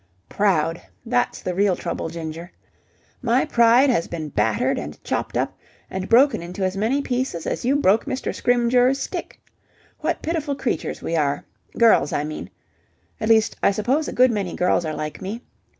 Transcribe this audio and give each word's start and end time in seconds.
"Proud! 0.29 0.81
That's 1.05 1.43
the 1.43 1.53
real 1.53 1.75
trouble, 1.75 2.09
Ginger. 2.09 2.51
My 3.21 3.45
pride 3.45 3.91
has 3.91 4.07
been 4.07 4.29
battered 4.29 4.79
and 4.79 4.97
chopped 5.03 5.37
up 5.37 5.55
and 5.91 6.09
broken 6.09 6.41
into 6.41 6.63
as 6.63 6.75
many 6.75 7.03
pieces 7.03 7.45
as 7.45 7.63
you 7.65 7.75
broke 7.75 8.05
Mr. 8.05 8.33
Scrymgeour's 8.33 8.99
stick! 8.99 9.39
What 9.99 10.23
pitiful 10.23 10.55
creatures 10.55 11.03
we 11.03 11.15
are. 11.15 11.45
Girls, 11.77 12.13
I 12.13 12.23
mean. 12.23 12.49
At 13.19 13.29
least, 13.29 13.57
I 13.61 13.69
suppose 13.69 14.07
a 14.07 14.11
good 14.11 14.31
many 14.31 14.55
girls 14.55 14.85
are 14.85 14.95
like 14.95 15.21
me. 15.21 15.43